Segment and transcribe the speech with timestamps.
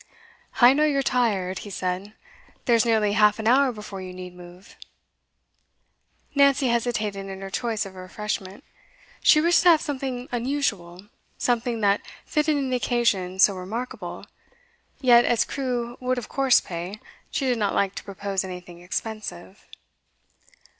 [0.59, 2.13] 'I know you're tired,' he said.
[2.65, 4.75] 'There's nearly half an hour before you need move.'
[6.33, 8.63] Nancy hesitated in her choice of a refreshment.
[9.21, 14.25] She wished to have something unusual, something that fitted an occasion so remarkable,
[15.01, 16.99] yet, as Crewe would of course pay,
[17.29, 19.67] she did not like to propose anything expensive.